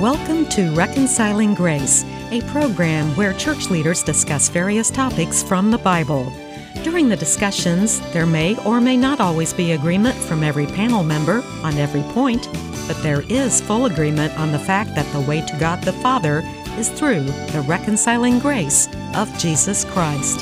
[0.00, 6.32] Welcome to Reconciling Grace, a program where church leaders discuss various topics from the Bible.
[6.84, 11.42] During the discussions, there may or may not always be agreement from every panel member
[11.64, 12.48] on every point,
[12.86, 16.44] but there is full agreement on the fact that the way to God the Father
[16.76, 18.86] is through the reconciling grace
[19.16, 20.38] of Jesus Christ.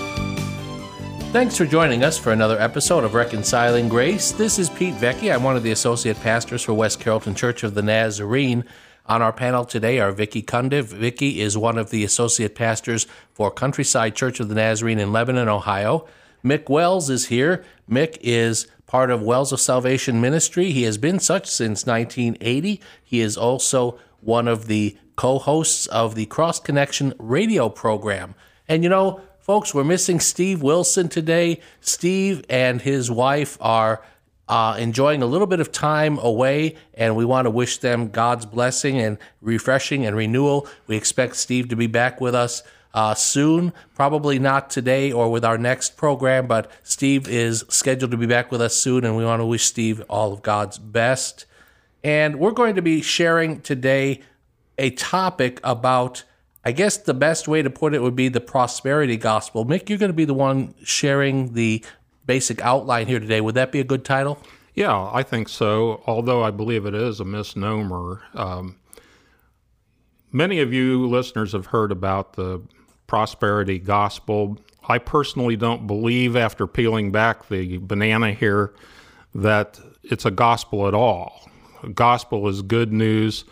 [1.33, 4.33] Thanks for joining us for another episode of Reconciling Grace.
[4.33, 5.35] This is Pete Vecchi.
[5.35, 8.63] I'm one of the associate pastors for West Carrollton Church of the Nazarene.
[9.09, 10.87] On our panel today are Vicki Cundiff.
[10.87, 15.49] Vicki is one of the associate pastors for Countryside Church of the Nazarene in Lebanon,
[15.49, 16.09] Ohio.
[16.45, 17.65] Mick Wells is here.
[17.89, 20.73] Mick is part of Wells of Salvation Ministry.
[20.73, 22.81] He has been such since 1980.
[23.05, 28.35] He is also one of the co hosts of the Cross Connection radio program.
[28.67, 31.61] And you know, folks, we're missing Steve Wilson today.
[31.81, 34.03] Steve and his wife are
[34.49, 38.47] uh, enjoying a little bit of time away, and we want to wish them God's
[38.47, 40.69] blessing and refreshing and renewal.
[40.87, 42.63] We expect Steve to be back with us
[42.95, 43.73] uh, soon.
[43.95, 48.53] Probably not today or with our next program, but Steve is scheduled to be back
[48.53, 51.45] with us soon, and we want to wish Steve all of God's best.
[52.05, 54.23] And we're going to be sharing today
[54.79, 56.23] a topic about,
[56.65, 59.67] I guess the best way to put it would be the prosperity gospel.
[59.67, 61.85] Mick, you're going to be the one sharing the
[62.27, 63.41] basic outline here today.
[63.41, 64.39] Would that be a good title?
[64.75, 68.23] Yeah, I think so, although I believe it is a misnomer.
[68.35, 68.77] Um,
[70.33, 72.61] many of you listeners have heard about the
[73.07, 74.59] prosperity gospel.
[74.89, 78.75] I personally don't believe, after peeling back the banana here,
[79.35, 81.49] that it's a gospel at all.
[81.95, 83.45] Gospel is good news.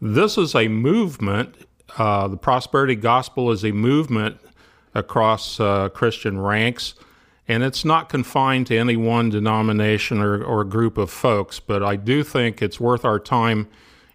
[0.00, 1.54] This is a movement.
[1.96, 4.40] Uh, the prosperity gospel is a movement
[4.94, 6.94] across uh, Christian ranks,
[7.48, 11.60] and it's not confined to any one denomination or, or group of folks.
[11.60, 13.68] But I do think it's worth our time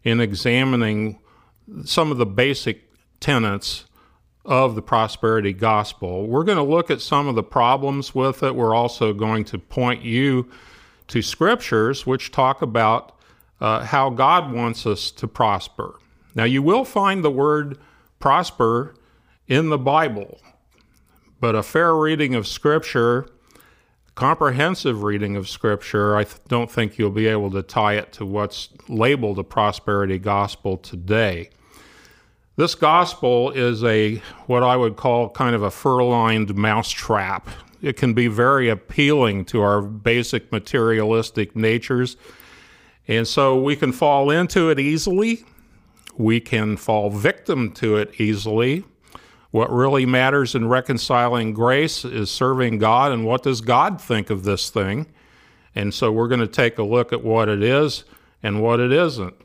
[0.04, 1.20] in examining
[1.86, 3.86] some of the basic tenets
[4.44, 6.28] of the prosperity gospel.
[6.28, 8.56] We're going to look at some of the problems with it.
[8.56, 10.50] We're also going to point you
[11.08, 13.16] to scriptures which talk about
[13.60, 16.00] uh, how God wants us to prosper.
[16.34, 17.78] Now, you will find the word
[18.20, 18.96] prosper
[19.48, 20.40] in the Bible,
[21.42, 23.28] but a fair reading of scripture,
[24.16, 28.26] comprehensive reading of scripture, I th- don't think you'll be able to tie it to
[28.26, 31.50] what's labeled a prosperity gospel today.
[32.58, 37.50] This gospel is a what I would call kind of a fur-lined mousetrap.
[37.82, 42.18] It can be very appealing to our basic materialistic natures.
[43.08, 45.44] And so we can fall into it easily.
[46.16, 48.84] We can fall victim to it easily.
[49.52, 54.44] What really matters in reconciling grace is serving God and what does God think of
[54.44, 55.08] this thing?
[55.76, 58.04] And so we're going to take a look at what it is
[58.42, 59.36] and what it isn't.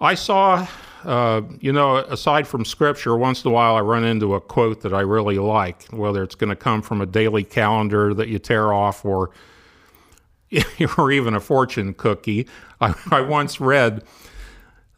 [0.00, 0.66] I saw
[1.04, 4.82] uh, you know, aside from scripture, once in a while I run into a quote
[4.82, 8.38] that I really like, whether it's going to come from a daily calendar that you
[8.38, 9.30] tear off or
[10.98, 12.48] or even a fortune cookie.
[12.80, 14.02] I, I once read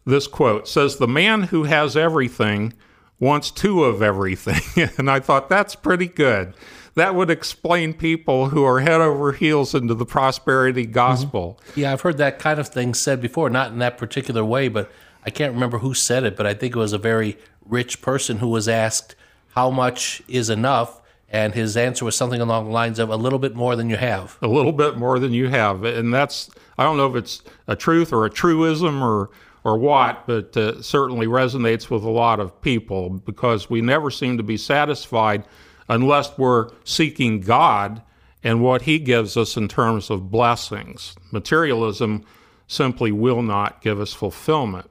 [0.06, 2.72] this quote says the man who has everything
[3.20, 4.88] wants two of everything.
[4.98, 6.54] And i thought that's pretty good.
[6.97, 11.60] That would explain people who are head over heels into the prosperity gospel.
[11.60, 11.81] Mm-hmm.
[11.81, 14.91] yeah i've heard that kind of thing said before not in that particular way but
[15.25, 17.36] I can't remember who said it, but I think it was a very
[17.66, 19.14] rich person who was asked
[19.54, 23.38] how much is enough, and his answer was something along the lines of a little
[23.38, 24.38] bit more than you have.
[24.41, 27.76] A little bit more than you have, and that's I don't know if it's a
[27.76, 29.28] truth or a truism or
[29.65, 34.37] or what, but uh, certainly resonates with a lot of people because we never seem
[34.37, 35.44] to be satisfied
[35.88, 38.03] unless we're seeking God
[38.43, 41.15] and what He gives us in terms of blessings.
[41.31, 42.25] Materialism
[42.66, 44.91] simply will not give us fulfillment.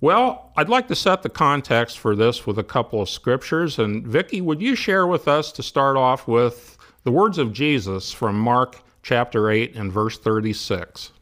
[0.00, 3.78] Well, I'd like to set the context for this with a couple of scriptures.
[3.78, 8.10] And Vicki, would you share with us to start off with the words of Jesus
[8.12, 11.12] from Mark chapter 8 and verse 36?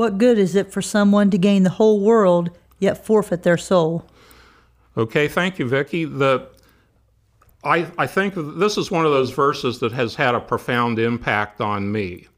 [0.00, 2.48] What good is it for someone to gain the whole world
[2.78, 4.06] yet forfeit their soul?
[4.96, 6.06] Okay, thank you, Vicki.
[6.06, 6.48] The
[7.62, 11.60] I, I think this is one of those verses that has had a profound impact
[11.60, 12.28] on me.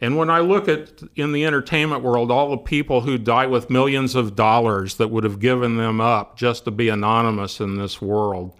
[0.00, 3.68] And when I look at in the entertainment world all the people who die with
[3.68, 8.00] millions of dollars that would have given them up just to be anonymous in this
[8.00, 8.54] world,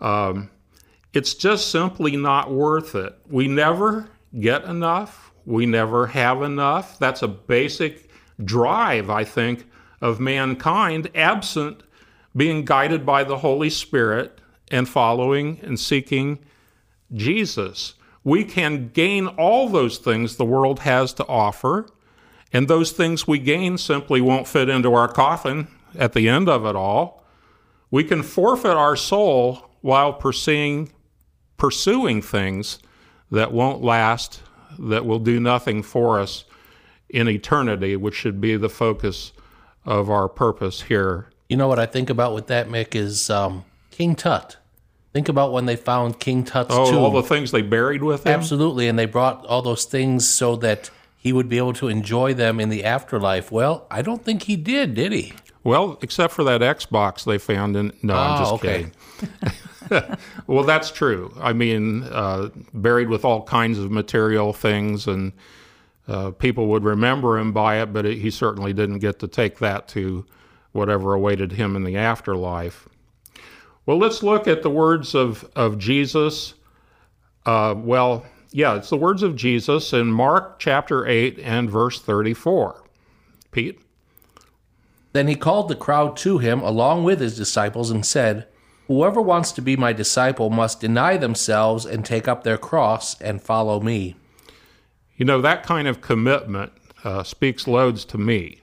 [0.00, 0.48] um,
[1.12, 3.18] it's just simply not worth it.
[3.28, 4.08] We never
[4.38, 5.27] get enough.
[5.48, 6.98] We never have enough.
[6.98, 8.10] That's a basic
[8.44, 9.66] drive, I think,
[10.00, 11.82] of mankind, absent
[12.36, 14.40] being guided by the Holy Spirit
[14.70, 16.38] and following and seeking
[17.12, 17.94] Jesus
[18.28, 21.86] we can gain all those things the world has to offer,
[22.52, 25.68] And those things we gain simply won't fit into our coffin
[25.98, 27.24] at the end of it all.
[27.90, 30.90] We can forfeit our soul while pursuing,
[31.58, 32.78] pursuing things
[33.30, 34.42] that won't last,
[34.78, 36.44] that will do nothing for us
[37.08, 39.32] in eternity, which should be the focus
[39.84, 41.30] of our purpose here.
[41.48, 44.56] You know what I think about with that, Mick, is um, King Tut.
[45.14, 46.98] Think about when they found King Tut's Oh, tomb.
[46.98, 48.32] all the things they buried with him?
[48.34, 52.34] Absolutely, and they brought all those things so that he would be able to enjoy
[52.34, 53.50] them in the afterlife.
[53.50, 55.32] Well, I don't think he did, did he?
[55.64, 57.92] Well, except for that Xbox they found in.
[58.02, 58.86] No, I'm Oh, just okay.
[59.90, 60.16] kidding.
[60.46, 61.32] well, that's true.
[61.40, 65.32] I mean, uh, buried with all kinds of material things, and
[66.06, 69.58] uh, people would remember him by it, but it, he certainly didn't get to take
[69.58, 70.24] that to
[70.72, 72.88] whatever awaited him in the afterlife.
[73.86, 76.54] Well, let's look at the words of, of Jesus.
[77.46, 82.84] Uh, well, yeah, it's the words of Jesus in Mark chapter 8 and verse 34.
[83.50, 83.80] Pete?
[85.12, 88.46] Then he called the crowd to him along with his disciples and said,
[88.86, 93.42] Whoever wants to be my disciple must deny themselves and take up their cross and
[93.42, 94.16] follow me.
[95.16, 96.72] You know, that kind of commitment
[97.04, 98.62] uh, speaks loads to me.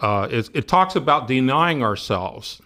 [0.00, 2.62] Uh, it, it talks about denying ourselves.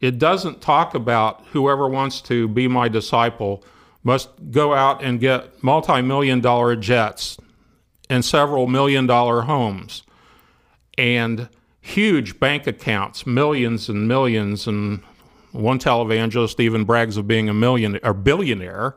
[0.00, 3.64] It doesn't talk about whoever wants to be my disciple
[4.02, 7.36] must go out and get multi million dollar jets
[8.10, 10.02] and several million dollar homes
[10.98, 11.48] and
[11.82, 14.66] huge bank accounts, millions and millions.
[14.66, 15.02] And
[15.52, 18.96] one televangelist even brags of being a million or billionaire.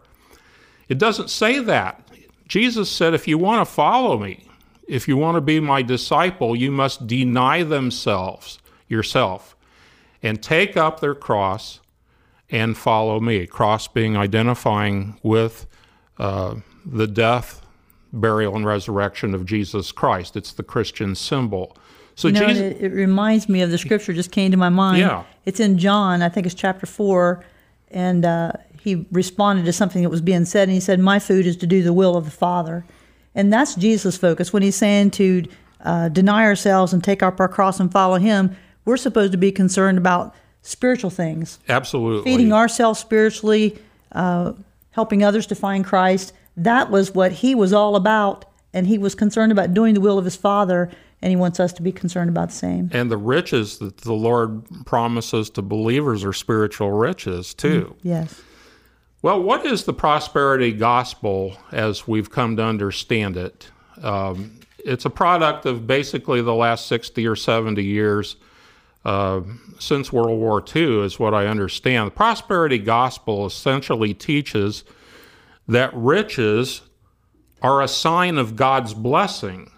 [0.88, 2.08] It doesn't say that.
[2.48, 4.48] Jesus said, if you want to follow me,
[4.88, 9.56] if you want to be my disciple, you must deny themselves, yourself,
[10.22, 11.82] and take up their cross
[12.50, 13.48] and follow me.
[13.48, 15.66] Cross being identifying with
[16.20, 16.56] uh,
[16.86, 17.66] the death,
[18.14, 20.38] burial, and resurrection of Jesus Christ.
[20.38, 21.76] It's the Christian symbol.
[22.16, 24.70] So You know, Jesus, it, it reminds me of the scripture just came to my
[24.70, 25.00] mind.
[25.00, 25.24] Yeah.
[25.46, 27.44] It's in John, I think it's chapter four,
[27.92, 31.46] and uh, he responded to something that was being said, and he said, "My food
[31.46, 32.86] is to do the will of the Father,"
[33.36, 35.46] and that's Jesus' focus when he's saying to
[35.84, 38.56] uh, deny ourselves and take up our cross and follow Him.
[38.86, 42.24] We're supposed to be concerned about spiritual things, absolutely.
[42.24, 43.78] feeding ourselves spiritually,
[44.14, 44.54] uh,
[44.92, 46.34] helping others to find Christ.
[46.58, 50.18] That was what he was all about, and he was concerned about doing the will
[50.18, 50.90] of his Father,
[51.22, 52.90] and he wants us to be concerned about the same.
[52.94, 57.96] and the riches that the Lord promises to believers are spiritual riches too.
[58.04, 58.42] Yes.
[59.22, 63.70] Well, what is the prosperity gospel as we've come to understand it?
[64.04, 68.36] Um, it's a product of basically the last 60 or 70 years
[69.04, 69.42] uh,
[69.80, 72.08] since World War II, is what I understand.
[72.08, 74.84] The prosperity gospel essentially teaches
[75.68, 76.82] that riches
[77.62, 79.72] are a sign of God's blessing.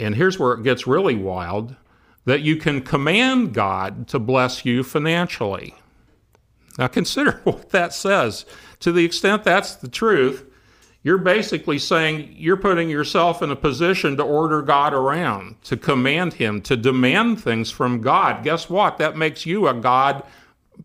[0.00, 1.76] And here's where it gets really wild
[2.24, 5.74] that you can command God to bless you financially.
[6.78, 8.46] Now, consider what that says.
[8.80, 10.44] To the extent that's the truth,
[11.02, 16.34] you're basically saying you're putting yourself in a position to order God around, to command
[16.34, 18.44] Him, to demand things from God.
[18.44, 18.98] Guess what?
[18.98, 20.22] That makes you a God,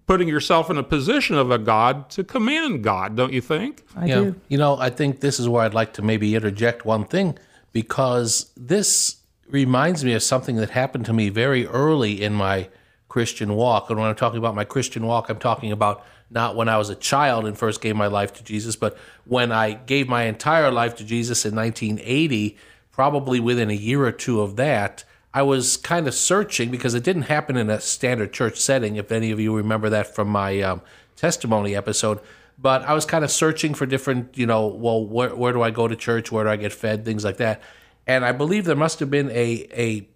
[0.08, 3.84] putting yourself in a position of a God to command God, don't you think?
[3.96, 4.16] I Yeah.
[4.16, 4.36] do.
[4.48, 7.38] You know, I think this is where I'd like to maybe interject one thing
[7.76, 9.18] because this
[9.50, 12.70] reminds me of something that happened to me very early in my
[13.10, 13.90] Christian walk.
[13.90, 16.90] And when I'm talking about my Christian walk, I'm talking about not when I was
[16.90, 20.72] a child and first gave my life to Jesus, but when I gave my entire
[20.72, 22.58] life to Jesus in 1980,
[22.94, 25.04] probably within a year or two of that.
[25.34, 28.96] I was kind of searching because it didn't happen in a standard church setting.
[28.96, 30.82] If any of you remember that from my um,
[31.18, 32.22] testimony episode,
[32.58, 35.72] but I was kind of searching for different, you know, well, where, where do I
[35.72, 36.32] go to church?
[36.32, 37.06] Where do I get fed?
[37.06, 37.62] Things like that.
[38.08, 40.10] And I believe there must have been a a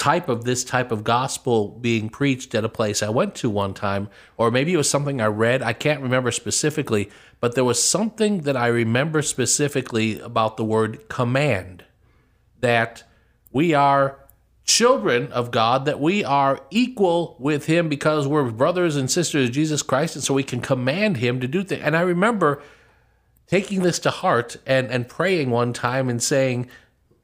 [0.00, 3.74] type of this type of gospel being preached at a place I went to one
[3.74, 5.60] time, or maybe it was something I read.
[5.60, 11.10] I can't remember specifically, but there was something that I remember specifically about the word
[11.10, 11.84] command
[12.60, 13.02] that
[13.52, 14.18] we are
[14.64, 19.54] children of God, that we are equal with Him because we're brothers and sisters of
[19.54, 21.82] Jesus Christ, and so we can command Him to do things.
[21.82, 22.62] And I remember
[23.46, 26.68] taking this to heart and, and praying one time and saying,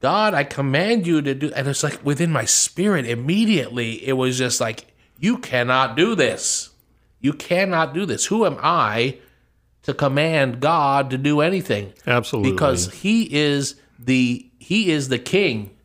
[0.00, 4.36] God, I command you to do, and it's like within my spirit, immediately, it was
[4.36, 6.70] just like, you cannot do this.
[7.20, 8.26] You cannot do this.
[8.26, 9.18] Who am I
[9.82, 11.92] to command God to do anything?
[12.06, 12.52] Absolutely.
[12.52, 15.75] because he is the he is the king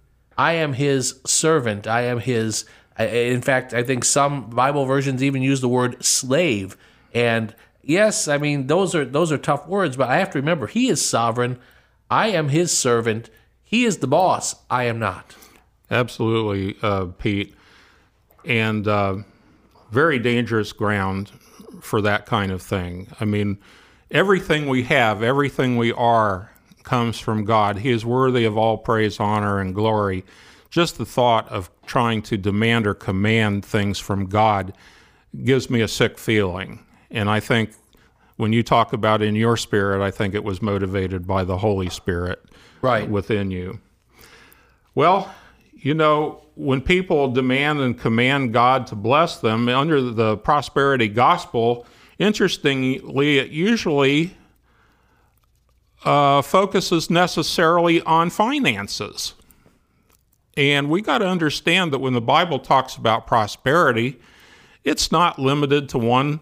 [0.41, 2.65] i am his servant i am his
[2.98, 6.75] in fact i think some bible versions even use the word slave
[7.13, 10.67] and yes i mean those are those are tough words but i have to remember
[10.67, 11.57] he is sovereign
[12.10, 13.29] i am his servant
[13.63, 14.55] He is the boss.
[14.69, 15.33] I am not.
[15.89, 17.55] Absolutely, uh, Pete.
[18.43, 19.24] And uh,
[19.91, 21.31] very dangerous ground
[21.79, 23.07] for that kind of thing.
[23.21, 23.60] I mean,
[24.10, 26.51] everything we have, everything we are,
[26.83, 27.79] comes from God.
[27.79, 30.23] He is worthy of all praise, honor, and glory.
[30.69, 34.73] Just the thought of trying to demand or command things from God
[35.43, 36.79] gives me a sick feeling.
[37.09, 37.71] And I think
[38.38, 41.89] when you talk about in your spirit, I think it was motivated by the Holy
[41.89, 42.41] Spirit
[42.81, 43.07] Right.
[43.09, 43.79] within you.
[44.95, 45.33] Well,
[45.73, 51.85] you know, when people demand and command God to bless them under the prosperity gospel,
[52.19, 54.35] interestingly, it usually
[56.03, 59.34] uh, focuses necessarily on finances.
[60.58, 64.20] And we got to understand that when the Bible talks about prosperity,
[64.84, 66.39] it's not limited to one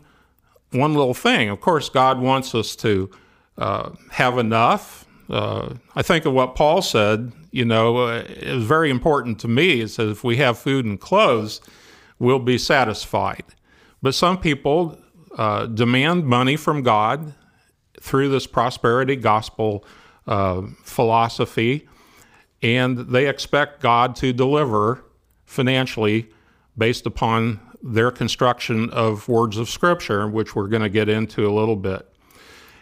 [0.71, 1.49] one little thing.
[1.49, 3.09] Of course, God wants us to
[3.57, 5.05] uh, have enough.
[5.27, 7.31] Uh, I think of what Paul said.
[7.51, 9.81] You know, uh, it was very important to me.
[9.81, 11.59] It says if we have food and clothes,
[12.19, 13.43] we'll be satisfied.
[14.01, 14.99] But some people
[15.37, 17.33] uh, demand money from God
[18.01, 19.83] through this prosperity gospel
[20.27, 21.87] uh, philosophy,
[22.61, 25.03] and they expect God to deliver
[25.45, 26.29] financially
[26.77, 31.51] based upon their construction of words of Scripture, which we're going to get into a
[31.51, 32.05] little bit.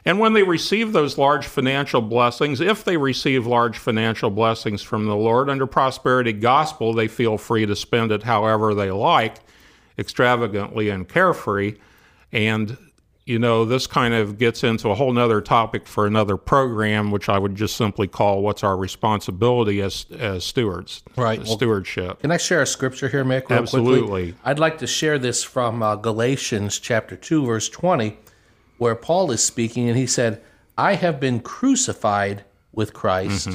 [0.06, 5.06] And when they receive those large financial blessings, if they receive large financial blessings from
[5.06, 9.36] the Lord under prosperity gospel, they feel free to spend it however they like,
[10.00, 11.76] extravagantly and carefree.
[12.32, 12.78] And,
[13.28, 17.28] you know, this kind of gets into a whole nother topic for another program, which
[17.28, 21.04] I would just simply call what's our responsibility as, as stewards.
[21.18, 21.40] Right.
[21.40, 22.22] Well, Stewardship.
[22.22, 23.50] Can I share a scripture here, Mick?
[23.50, 24.32] Absolutely.
[24.32, 24.36] Quickly?
[24.46, 28.18] I'd like to share this from uh, Galatians chapter 2, verse 20,
[28.78, 30.42] where Paul is speaking, and he said,
[30.78, 33.50] I have been crucified with Christ,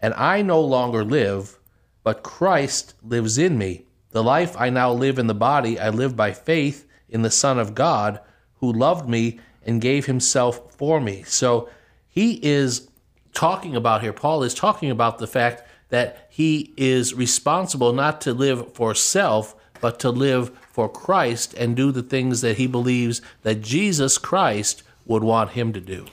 [0.00, 1.58] and I no longer live,
[2.02, 3.84] but Christ lives in me.
[4.12, 7.58] The life I now live in the body, I live by faith in the Son
[7.58, 8.20] of God,
[8.60, 11.22] who loved me and gave himself for me.
[11.24, 11.68] So
[12.08, 12.88] he is
[13.32, 18.32] talking about here, Paul is talking about the fact that he is responsible not to
[18.32, 23.22] live for self, but to live for Christ and do the things that he believes
[23.42, 26.06] that Jesus Christ would want him to do.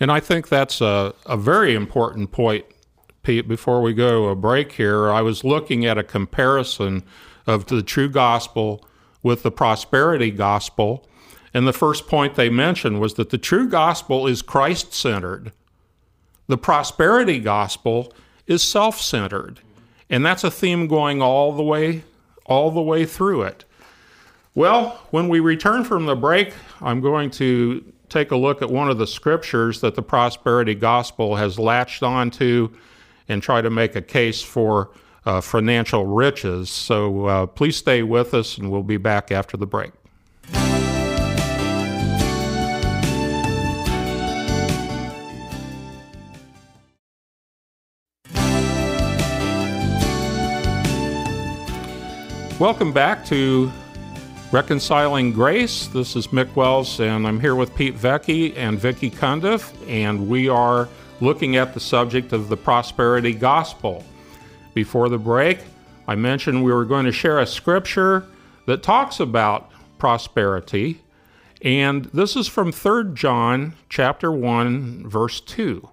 [0.00, 2.64] And I think that's a, a very important point,
[3.22, 3.48] Pete.
[3.48, 7.02] Before we go to a break here, I was looking at a comparison
[7.46, 8.86] of the true gospel
[9.22, 11.07] with the prosperity gospel.
[11.58, 15.50] And the first point they mentioned was that the true gospel is Christ centered,
[16.46, 18.12] the prosperity gospel
[18.46, 19.58] is self centered.
[20.08, 22.04] And that's a theme going all the way
[22.46, 23.64] all the way through it.
[24.54, 28.88] Well, when we return from the break, I'm going to take a look at one
[28.88, 32.68] of the scriptures that the prosperity gospel has latched onto
[33.26, 34.90] and try to make a case for
[35.26, 36.70] uh, financial riches.
[36.70, 39.90] So uh, please stay with us, and we'll be back after the break.
[52.58, 53.70] Welcome back to
[54.50, 55.86] Reconciling Grace.
[55.86, 60.48] This is Mick Wells, and I'm here with Pete Vecchi and Vicki Cundiff, and we
[60.48, 60.88] are
[61.20, 64.04] looking at the subject of the prosperity gospel.
[64.74, 65.60] Before the break,
[66.08, 68.26] I mentioned we were going to share a scripture
[68.66, 71.00] that talks about prosperity,
[71.62, 75.88] and this is from 3 John chapter 1 verse 2.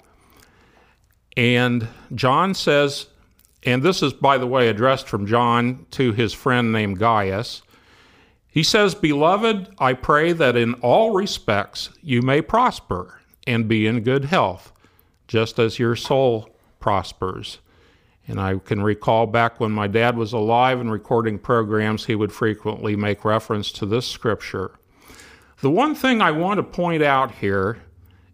[1.38, 3.05] And John says,
[3.65, 7.63] and this is, by the way, addressed from John to his friend named Gaius.
[8.48, 14.01] He says, Beloved, I pray that in all respects you may prosper and be in
[14.01, 14.72] good health,
[15.27, 17.57] just as your soul prospers.
[18.27, 22.31] And I can recall back when my dad was alive and recording programs, he would
[22.31, 24.72] frequently make reference to this scripture.
[25.62, 27.81] The one thing I want to point out here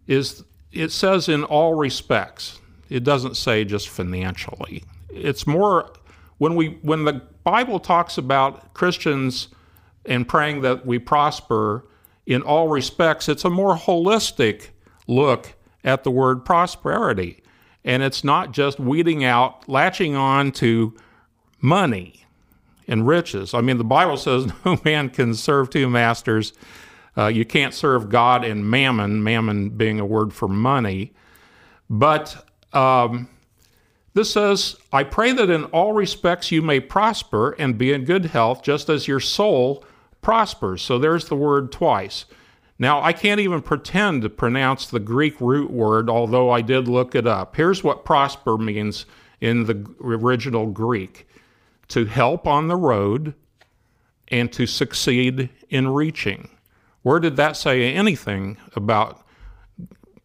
[0.06, 2.60] is it says in all respects.
[2.88, 4.84] It doesn't say just financially.
[5.12, 5.92] It's more
[6.38, 9.48] when we when the Bible talks about Christians
[10.04, 11.86] and praying that we prosper
[12.26, 14.68] in all respects, it's a more holistic
[15.06, 15.54] look
[15.84, 17.42] at the word prosperity.
[17.84, 20.94] And it's not just weeding out, latching on to
[21.60, 22.24] money
[22.86, 23.54] and riches.
[23.54, 26.52] I mean, the Bible says no man can serve two masters.
[27.16, 31.12] Uh, you can't serve God and mammon, mammon being a word for money.
[31.90, 33.28] But um,
[34.14, 38.26] this says, I pray that in all respects you may prosper and be in good
[38.26, 39.84] health, just as your soul
[40.20, 40.82] prospers.
[40.82, 42.26] So there's the word twice.
[42.78, 47.14] Now, I can't even pretend to pronounce the Greek root word, although I did look
[47.14, 47.56] it up.
[47.56, 49.06] Here's what prosper means
[49.40, 51.26] in the original Greek
[51.88, 53.34] to help on the road
[54.28, 56.48] and to succeed in reaching.
[57.02, 59.26] Where did that say anything about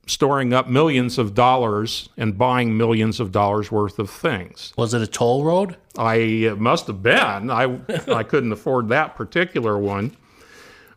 [0.08, 4.74] storing up millions of dollars and buying millions of dollars worth of things?
[4.78, 5.78] Was it a toll road?
[5.98, 7.52] I it must have been.
[7.52, 10.16] I I couldn't afford that particular one,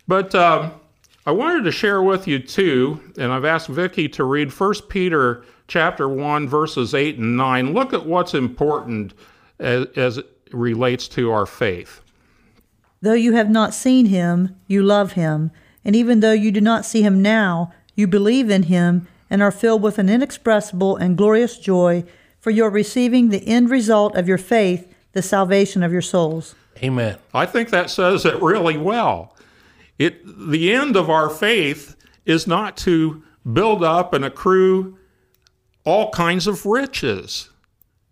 [0.08, 0.72] but um,
[1.26, 5.44] I wanted to share with you too, and I've asked Vicki to read First Peter
[5.68, 7.72] chapter one verses eight and nine.
[7.74, 9.14] Look at what's important
[9.58, 12.00] as, as it relates to our faith.
[13.02, 15.52] Though you have not seen him, you love him,
[15.84, 19.52] and even though you do not see him now, you believe in him and are
[19.52, 22.04] filled with an inexpressible and glorious joy,
[22.38, 26.54] for you are receiving the end result of your faith, the salvation of your souls.
[26.82, 27.18] Amen.
[27.34, 29.36] I think that says it really well.
[29.98, 34.96] It the end of our faith is not to build up and accrue
[35.84, 37.50] all kinds of riches.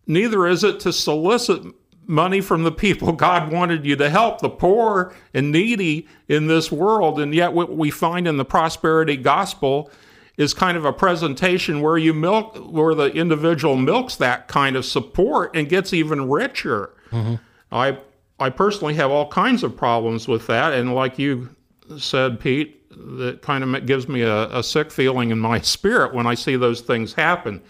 [0.06, 1.62] Neither is it to solicit
[2.08, 6.72] money from the people God wanted you to help, the poor and needy in this
[6.72, 7.20] world.
[7.20, 9.90] And yet, what we find in the prosperity gospel
[10.36, 14.84] is kind of a presentation where you milk, where the individual milks that kind of
[14.84, 16.94] support and gets even richer.
[17.10, 17.34] Mm-hmm.
[17.72, 17.98] I,
[18.38, 20.72] I personally have all kinds of problems with that.
[20.72, 21.50] And like you
[21.98, 22.88] said, Pete,
[23.18, 26.56] that kind of gives me a, a sick feeling in my spirit when I see
[26.56, 27.60] those things happen.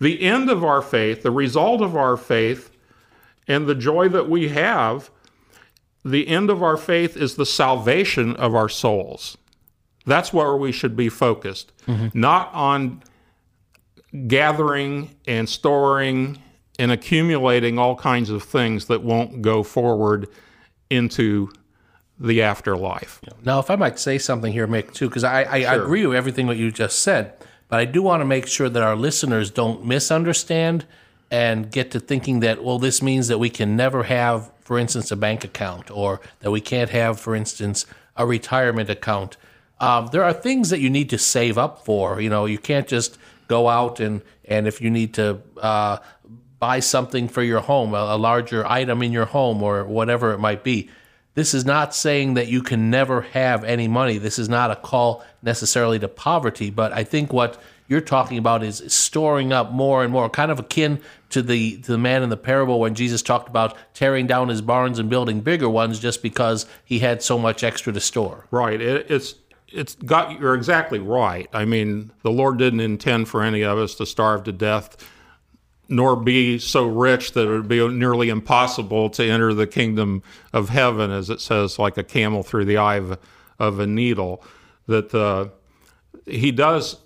[0.00, 2.70] The end of our faith, the result of our faith,
[3.48, 5.10] and the joy that we have,
[6.04, 9.36] the end of our faith is the salvation of our souls.
[10.04, 12.18] That's where we should be focused, mm-hmm.
[12.18, 13.02] not on
[14.28, 16.38] gathering and storing
[16.78, 20.28] and accumulating all kinds of things that won't go forward
[20.90, 21.50] into
[22.18, 23.20] the afterlife.
[23.44, 25.70] Now, if I might say something here, Mick, too, because I, I, sure.
[25.70, 27.34] I agree with everything that you just said,
[27.68, 30.86] but I do want to make sure that our listeners don't misunderstand
[31.30, 35.10] and get to thinking that, well, this means that we can never have, for instance,
[35.10, 39.36] a bank account or that we can't have, for instance, a retirement account.
[39.80, 42.20] Um, there are things that you need to save up for.
[42.20, 45.98] You know, you can't just go out and, and if you need to uh,
[46.58, 50.38] buy something for your home, a, a larger item in your home or whatever it
[50.38, 50.90] might be.
[51.34, 54.16] This is not saying that you can never have any money.
[54.16, 58.62] This is not a call necessarily to poverty, but I think what you're talking about
[58.62, 62.30] is storing up more and more, kind of akin to the to the man in
[62.30, 66.22] the parable when Jesus talked about tearing down his barns and building bigger ones just
[66.22, 68.46] because he had so much extra to store.
[68.50, 68.80] Right.
[68.80, 69.34] It, it's
[69.68, 71.48] it's got you're exactly right.
[71.52, 74.96] I mean, the Lord didn't intend for any of us to starve to death
[75.88, 80.22] nor be so rich that it would be nearly impossible to enter the kingdom
[80.52, 83.18] of heaven, as it says, like a camel through the eye of,
[83.58, 84.42] of a needle.
[84.88, 85.48] That uh,
[86.26, 86.96] he does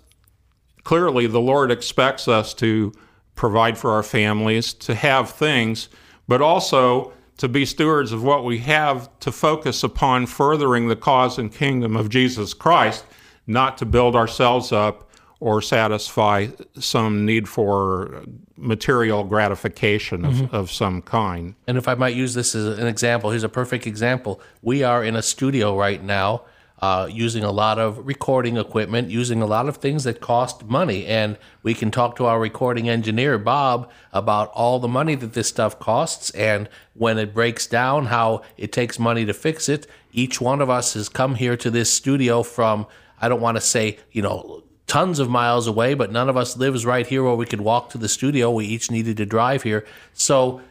[0.83, 2.93] clearly, the Lord expects us to
[3.35, 5.89] provide for our families, to have things,
[6.27, 11.39] but also to be stewards of what we have to focus upon furthering the cause
[11.39, 13.03] and kingdom of Jesus Christ,
[13.47, 18.23] not to build ourselves up or satisfy some need for
[18.55, 20.55] material gratification of, mm-hmm.
[20.55, 21.55] of some kind.
[21.65, 24.39] And if I might use this as an example, here's a perfect example.
[24.61, 26.43] We are in a studio right now
[26.81, 31.05] uh, using a lot of recording equipment, using a lot of things that cost money.
[31.05, 35.47] And we can talk to our recording engineer, Bob, about all the money that this
[35.47, 39.85] stuff costs and when it breaks down, how it takes money to fix it.
[40.11, 42.87] Each one of us has come here to this studio from,
[43.21, 46.57] I don't want to say, you know, tons of miles away, but none of us
[46.57, 48.49] lives right here where we could walk to the studio.
[48.49, 49.85] We each needed to drive here.
[50.13, 50.61] So,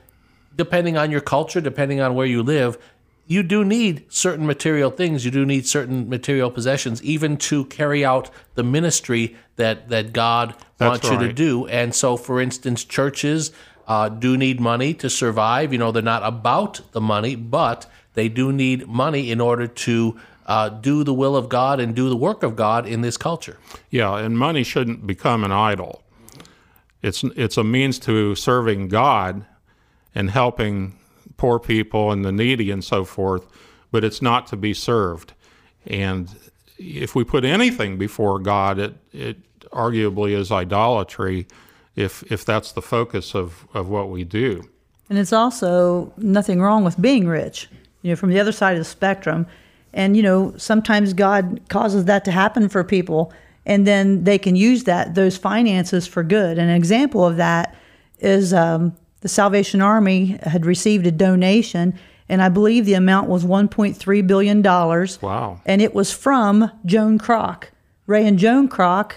[0.57, 2.77] depending on your culture, depending on where you live,
[3.31, 5.25] you do need certain material things.
[5.25, 10.57] You do need certain material possessions, even to carry out the ministry that that God
[10.79, 11.21] That's wants right.
[11.21, 11.67] you to do.
[11.69, 13.53] And so, for instance, churches
[13.87, 15.73] uh, do need money to survive.
[15.73, 20.19] You know, they're not about the money, but they do need money in order to
[20.47, 23.59] uh, do the will of God and do the work of God in this culture.
[23.91, 26.03] Yeah, and money shouldn't become an idol.
[27.01, 29.47] It's it's a means to serving God
[30.17, 30.99] and helping
[31.41, 33.45] poor people and the needy and so forth,
[33.91, 35.33] but it's not to be served.
[35.87, 36.29] And
[36.77, 39.37] if we put anything before God, it it
[39.71, 41.47] arguably is idolatry
[41.97, 44.63] if if that's the focus of, of what we do.
[45.09, 47.69] And it's also nothing wrong with being rich.
[48.03, 49.47] You know, from the other side of the spectrum,
[49.93, 53.33] and, you know, sometimes God causes that to happen for people,
[53.67, 56.59] and then they can use that, those finances for good.
[56.59, 57.75] And an example of that
[58.21, 63.45] is um, the Salvation Army had received a donation, and I believe the amount was
[63.45, 64.63] $1.3 billion.
[64.63, 65.61] Wow.
[65.67, 67.65] And it was from Joan Kroc.
[68.07, 69.15] Ray and Joan Kroc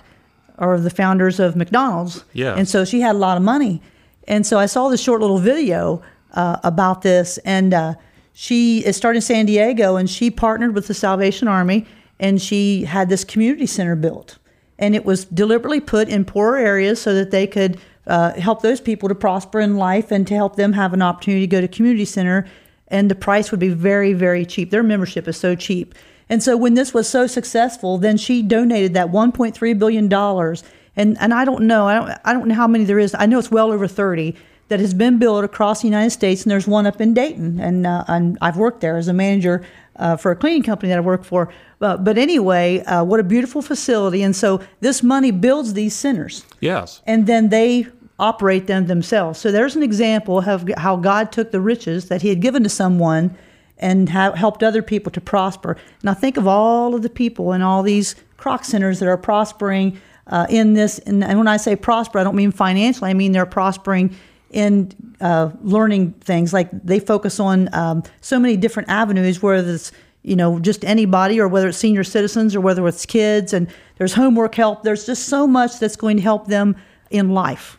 [0.57, 2.25] are the founders of McDonald's.
[2.33, 2.55] Yeah.
[2.55, 3.81] And so she had a lot of money.
[4.27, 6.01] And so I saw this short little video
[6.33, 7.93] uh, about this, and uh,
[8.33, 11.85] she is started in San Diego, and she partnered with the Salvation Army,
[12.19, 14.37] and she had this community center built,
[14.79, 18.81] and it was deliberately put in poorer areas so that they could uh, help those
[18.81, 21.67] people to prosper in life and to help them have an opportunity to go to
[21.67, 22.45] community center,
[22.87, 24.69] and the price would be very, very cheap.
[24.69, 25.95] Their membership is so cheap.
[26.29, 30.63] And so when this was so successful, then she donated that 1.3 billion dollars.
[30.95, 33.15] And and I don't know, I don't I don't know how many there is.
[33.17, 34.35] I know it's well over 30
[34.69, 37.85] that has been built across the United States, and there's one up in Dayton, and
[37.85, 39.63] uh, and I've worked there as a manager
[39.95, 41.53] uh, for a cleaning company that I work for.
[41.81, 44.23] Uh, but anyway, uh, what a beautiful facility!
[44.23, 46.45] And so this money builds these centers.
[46.59, 47.01] Yes.
[47.05, 47.87] And then they
[48.19, 49.39] operate them themselves.
[49.39, 52.69] So there's an example of how God took the riches that He had given to
[52.69, 53.35] someone
[53.77, 55.77] and ha- helped other people to prosper.
[56.03, 59.99] Now think of all of the people in all these Kroc centers that are prospering
[60.27, 60.99] uh, in this.
[60.99, 63.09] And when I say prosper, I don't mean financially.
[63.09, 64.15] I mean they're prospering
[64.53, 66.53] in uh, learning things.
[66.53, 71.39] Like they focus on um, so many different avenues, whether it's you know just anybody
[71.39, 73.51] or whether it's senior citizens or whether it's kids.
[73.53, 74.83] And there's homework help.
[74.83, 76.75] There's just so much that's going to help them
[77.09, 77.77] in life.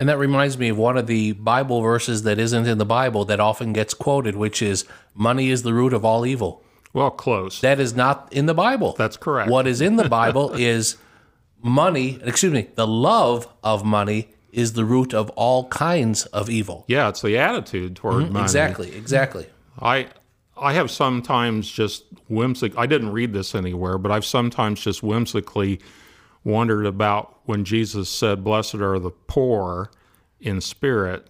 [0.00, 3.24] And that reminds me of one of the Bible verses that isn't in the Bible
[3.26, 6.64] that often gets quoted, which is money is the root of all evil.
[6.92, 7.60] Well, close.
[7.60, 8.94] That is not in the Bible.
[8.98, 9.48] That's correct.
[9.48, 10.96] What is in the Bible is
[11.62, 16.84] money, excuse me, the love of money is the root of all kinds of evil.
[16.86, 18.34] Yeah, it's the attitude toward mm-hmm.
[18.34, 18.44] money.
[18.44, 19.46] Exactly, exactly.
[19.80, 20.08] I
[20.56, 22.76] I have sometimes just whimsic.
[22.76, 25.80] I didn't read this anywhere, but I've sometimes just whimsically
[26.44, 29.90] wondered about when Jesus said, "Blessed are the poor
[30.40, 31.26] in spirit,"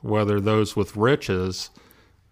[0.00, 1.70] whether those with riches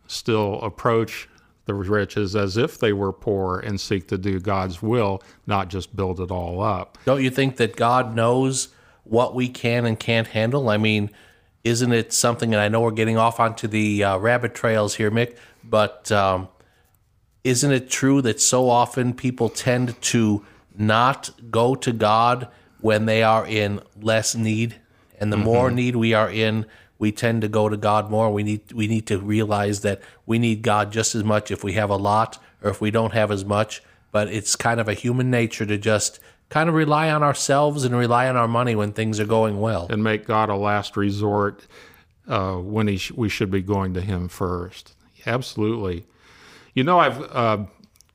[0.07, 1.29] still approach
[1.65, 5.95] the riches as if they were poor and seek to do God's will, not just
[5.95, 6.99] build it all up.
[7.05, 8.69] Don't you think that God knows
[9.05, 10.69] what we can and can't handle?
[10.69, 11.11] I mean,
[11.65, 12.53] isn't it something?
[12.55, 16.49] And I know we're getting off onto the uh, rabbit trails here, Mick, but um,
[17.45, 20.45] isn't it true that so often people tend to
[20.77, 22.49] not go to God
[22.81, 24.77] when they are in less need,
[25.19, 25.45] and the mm-hmm.
[25.45, 26.67] more need we are in,
[26.99, 28.33] we tend to go to God more.
[28.33, 31.73] We need we need to realize that we need God just as much if we
[31.73, 33.83] have a lot or if we don't have as much.
[34.11, 36.21] But it's kind of a human nature to just
[36.53, 39.87] kind of rely on ourselves and rely on our money when things are going well,
[39.89, 41.67] and make God a last resort
[42.29, 44.93] uh, when he sh- we should be going to Him first.
[45.25, 46.05] Absolutely.
[46.75, 47.65] You know, I've uh,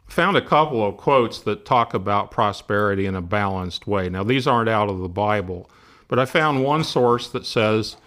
[0.07, 4.07] found a couple of quotes that talk about prosperity in a balanced way.
[4.07, 5.67] Now, these aren't out of the Bible,
[6.07, 7.97] but I found one source that says,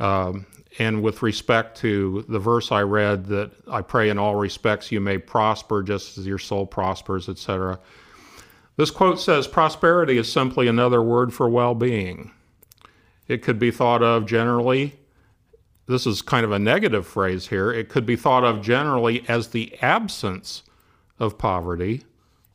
[0.00, 0.46] um,
[0.80, 5.00] and with respect to the verse I read, that I pray in all respects you
[5.00, 7.78] may prosper just as your soul prospers, etc.
[8.76, 12.30] This quote says, Prosperity is simply another word for well being.
[13.26, 14.98] It could be thought of generally,
[15.86, 19.48] this is kind of a negative phrase here, it could be thought of generally as
[19.48, 20.62] the absence
[21.18, 22.04] of poverty,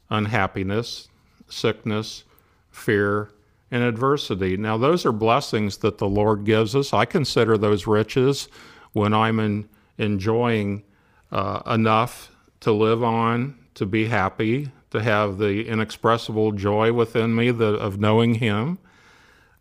[0.10, 1.10] unhappiness,
[1.50, 2.24] sickness,
[2.70, 3.32] fear,
[3.72, 4.58] and adversity.
[4.58, 6.94] Now, those are blessings that the Lord gives us.
[6.94, 8.48] I consider those riches
[8.94, 10.84] when I'm in, enjoying
[11.32, 12.32] uh, enough
[12.62, 18.00] to live on, to be happy, to have the inexpressible joy within me the, of
[18.00, 18.78] knowing Him,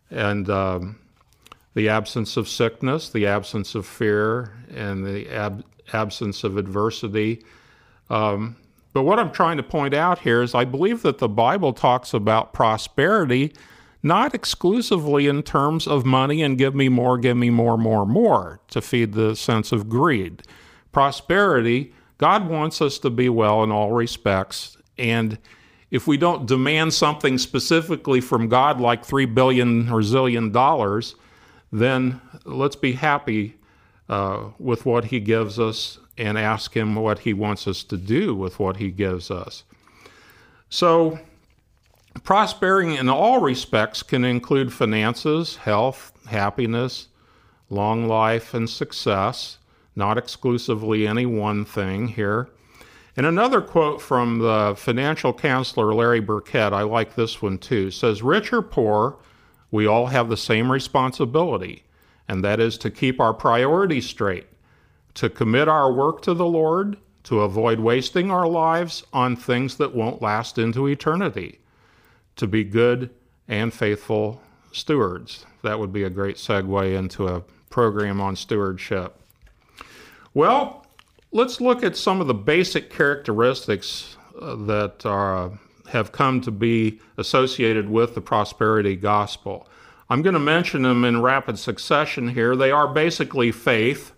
[0.09, 0.99] and um,
[1.73, 7.43] the absence of sickness, the absence of fear, and the ab- absence of adversity.
[8.09, 8.57] Um,
[8.93, 12.13] but what I'm trying to point out here is I believe that the Bible talks
[12.13, 13.53] about prosperity
[14.03, 18.59] not exclusively in terms of money and give me more, give me more, more, more
[18.69, 20.41] to feed the sense of greed.
[20.91, 24.77] Prosperity, God wants us to be well in all respects.
[25.01, 25.39] And
[25.89, 31.15] if we don't demand something specifically from God, like three billion or zillion dollars,
[31.71, 33.55] then let's be happy
[34.07, 38.35] uh, with what He gives us and ask Him what He wants us to do
[38.35, 39.63] with what He gives us.
[40.69, 41.19] So,
[42.23, 47.07] prospering in all respects can include finances, health, happiness,
[47.69, 49.57] long life, and success,
[49.95, 52.49] not exclusively any one thing here.
[53.17, 58.23] And another quote from the financial counselor Larry Burkett, I like this one too, says,
[58.23, 59.17] Rich or poor,
[59.69, 61.83] we all have the same responsibility,
[62.27, 64.47] and that is to keep our priorities straight
[65.15, 69.93] to commit our work to the Lord, to avoid wasting our lives on things that
[69.93, 71.59] won't last into eternity,
[72.35, 73.09] to be good
[73.47, 75.45] and faithful stewards.
[75.63, 79.19] That would be a great segue into a program on stewardship.
[80.33, 80.80] Well,
[81.31, 85.51] let's look at some of the basic characteristics uh, that are,
[85.89, 89.67] have come to be associated with the prosperity gospel.
[90.09, 92.55] I'm going to mention them in rapid succession here.
[92.55, 94.11] They are basically faith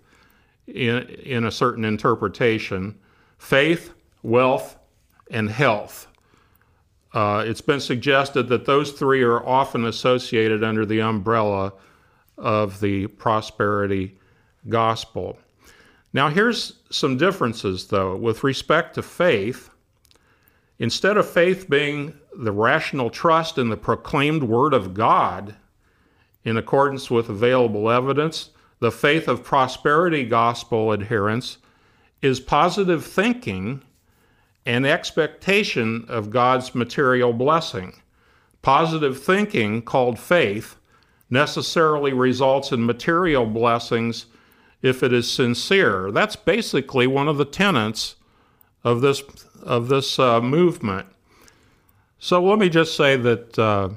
[0.68, 3.00] in, in a certain interpretation
[3.38, 4.78] faith, wealth,
[5.30, 6.08] and health.
[7.14, 11.74] Uh, it's been suggested that those three are often associated under the umbrella
[12.38, 14.18] of the prosperity
[14.70, 15.38] gospel.
[16.14, 18.16] Now, here's some differences, though.
[18.16, 19.72] With respect to faith,
[20.78, 25.56] instead of faith being the rational trust in the proclaimed word of God
[26.44, 28.50] in accordance with available evidence,
[28.80, 31.58] the faith of prosperity gospel adherents
[32.22, 33.82] is positive thinking
[34.66, 37.94] and expectation of God's material blessing.
[38.62, 40.78] Positive thinking, called faith,
[41.30, 44.28] necessarily results in material blessings
[44.84, 46.12] if it is sincere.
[46.12, 48.16] That's basically one of the tenets
[48.84, 49.24] of this
[49.64, 51.08] of this uh, movement.
[52.20, 53.90] So let me just say that uh,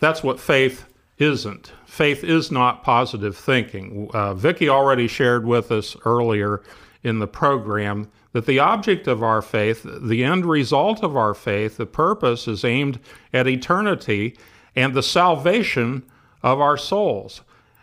[0.00, 0.86] that's what faith
[1.18, 1.72] isn't.
[1.86, 4.10] Faith is not positive thinking.
[4.14, 6.62] Uh, Vicki already shared with us earlier
[7.02, 11.76] in the program that the object of our faith, the end result of our faith,
[11.76, 12.98] the purpose is aimed
[13.32, 14.36] at eternity
[14.74, 16.02] and the salvation
[16.42, 17.42] of our souls.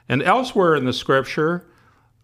[0.09, 1.66] And elsewhere in the scripture,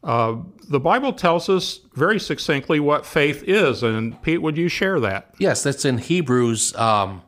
[0.03, 0.35] uh,
[0.67, 3.83] the Bible tells us very succinctly what faith is.
[3.83, 5.33] And Pete, would you share that?
[5.37, 7.21] Yes, that's in Hebrews um,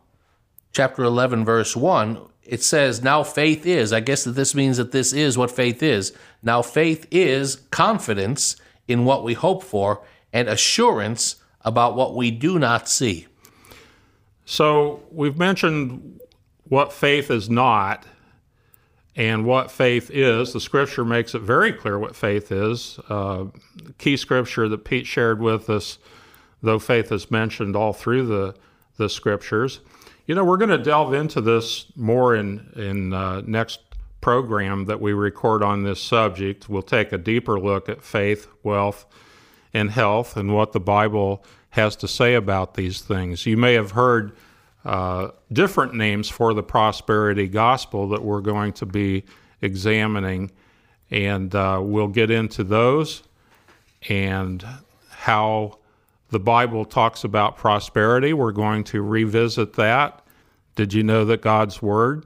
[0.74, 2.20] chapter 11, verse 1.
[2.44, 5.82] It says, Now faith is, I guess that this means that this is what faith
[5.82, 6.14] is.
[6.44, 8.58] Now faith is confidence
[8.88, 13.26] in what we hope for and assurance about what we do not see.
[14.44, 16.20] So we've mentioned
[16.66, 18.06] what faith is not
[19.15, 20.54] and what faith is.
[20.54, 22.99] The scripture makes it very clear what faith is.
[23.10, 23.45] Uh,
[23.97, 25.97] key scripture that Pete shared with us,
[26.62, 28.56] though faith is mentioned all through the,
[28.97, 29.80] the scriptures.
[30.25, 33.80] You know, we're going to delve into this more in, in uh, next
[34.21, 36.67] program that we record on this subject.
[36.67, 39.06] We'll take a deeper look at faith, wealth,
[39.73, 43.45] and health and what the Bible has to say about these things.
[43.45, 44.36] You may have heard
[44.86, 49.24] uh, different names for the prosperity gospel that we're going to be
[49.62, 50.52] examining,
[51.10, 53.24] and uh, we'll get into those
[54.10, 54.65] and
[55.10, 55.80] how
[56.30, 58.34] the Bible talks about prosperity.
[58.34, 60.26] We're going to revisit that.
[60.76, 62.26] Did you know that God's Word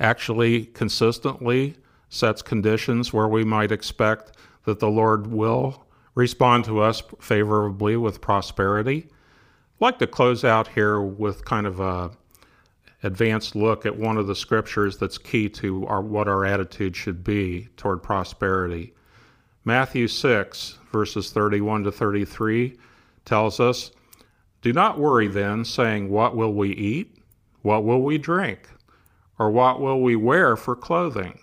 [0.00, 1.76] actually consistently
[2.08, 4.32] sets conditions where we might expect
[4.64, 9.08] that the Lord will respond to us favorably with prosperity.
[9.80, 12.10] Like to close out here with kind of a
[13.02, 17.24] advanced look at one of the scriptures that's key to our, what our attitude should
[17.24, 18.92] be toward prosperity.
[19.64, 22.76] Matthew 6, verses 31 to 33,
[23.24, 23.90] tells us
[24.60, 27.16] Do not worry then, saying, What will we eat?
[27.62, 28.68] What will we drink?
[29.38, 31.40] Or what will we wear for clothing?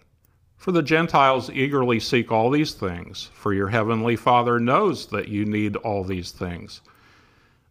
[0.57, 5.43] For the Gentiles eagerly seek all these things, for your heavenly Father knows that you
[5.43, 6.81] need all these things.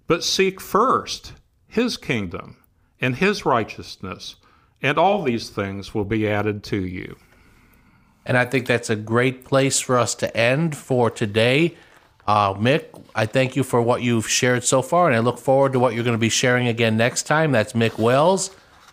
[0.06, 1.32] But seek first
[1.68, 2.56] his kingdom
[3.00, 4.36] and his righteousness,
[4.80, 7.16] and all these things will be added to you.
[8.24, 11.76] And I think that's a great place for us to end for today.
[12.26, 15.72] Uh, Mick, I thank you for what you've shared so far, and I look forward
[15.74, 17.52] to what you're going to be sharing again next time.
[17.52, 18.50] That's Mick Wells.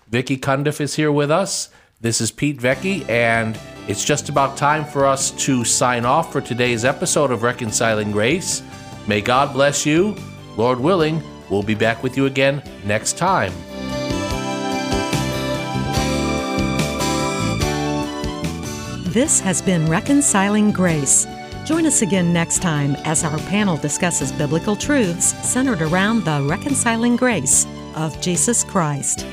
[0.10, 1.70] Vicki Cundiff is here with us.
[2.00, 6.42] This is Pete Vecchi, and it's just about time for us to sign off for
[6.42, 8.62] today's episode of Reconciling Grace.
[9.08, 10.16] May God bless you.
[10.58, 13.54] Lord willing, we'll be back with you again next time.
[19.14, 21.28] This has been Reconciling Grace.
[21.66, 27.16] Join us again next time as our panel discusses biblical truths centered around the reconciling
[27.16, 29.26] grace of Jesus Christ.